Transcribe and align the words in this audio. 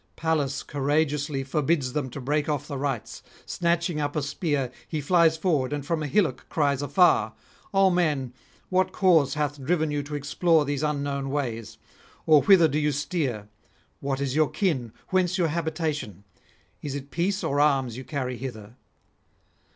Pallas 0.15 0.63
courageously 0.63 1.43
forbids 1.43 1.93
them 1.93 2.09
to 2.09 2.19
break 2.19 2.49
off 2.49 2.67
the 2.67 2.75
rites; 2.79 3.21
snatching 3.45 3.99
up 4.01 4.15
a 4.15 4.23
spear, 4.23 4.71
he 4.87 4.99
flies 4.99 5.37
forward, 5.37 5.71
and 5.71 5.85
from 5.85 6.01
a 6.01 6.07
hillock 6.07 6.47
cries 6.49 6.81
afar: 6.81 7.35
'O 7.71 7.91
men, 7.91 8.33
what 8.69 8.91
cause 8.93 9.35
hath 9.35 9.61
driven 9.63 9.91
you 9.91 10.01
to 10.01 10.15
explore 10.15 10.65
these 10.65 10.81
unknown 10.81 11.29
ways? 11.29 11.77
or 12.25 12.41
whither 12.41 12.67
do 12.67 12.79
you 12.79 12.91
steer? 12.91 13.47
What 13.99 14.19
is 14.19 14.35
your 14.35 14.49
kin, 14.49 14.91
whence 15.09 15.37
your 15.37 15.49
habitation? 15.49 16.23
Is 16.81 16.95
it 16.95 17.11
peace 17.11 17.43
or 17.43 17.59
arms 17.59 17.95
you 17.95 18.03
carry 18.03 18.37
hither?' 18.37 18.77